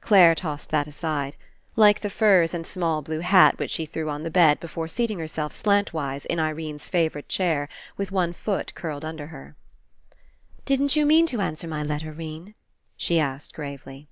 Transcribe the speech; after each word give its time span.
Clare 0.00 0.36
tossed 0.36 0.70
that 0.70 0.86
aside. 0.86 1.34
Like 1.74 1.98
the 1.98 2.08
furs 2.08 2.54
and 2.54 2.64
small 2.64 3.02
blue 3.02 3.18
hat 3.18 3.58
which 3.58 3.72
she 3.72 3.84
threw 3.84 4.08
on 4.08 4.22
the 4.22 4.30
bed 4.30 4.60
before 4.60 4.86
seating 4.86 5.18
herself 5.18 5.52
slantwise 5.52 6.24
in 6.26 6.38
Irene's 6.38 6.88
fa 6.88 7.10
vourite 7.10 7.26
chair, 7.26 7.68
with 7.96 8.12
one 8.12 8.32
foot 8.32 8.72
curled 8.76 9.04
under 9.04 9.26
her. 9.26 9.56
"Didn't 10.66 10.94
you 10.94 11.04
mern 11.04 11.26
to 11.26 11.40
answer 11.40 11.66
my 11.66 11.82
letter, 11.82 12.12
*Rene?" 12.12 12.54
she 12.96 13.18
asked 13.18 13.54
gravely. 13.54 14.06